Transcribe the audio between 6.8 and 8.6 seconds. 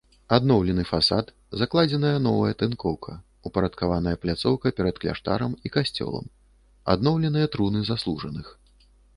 адноўленыя труны заслужаных.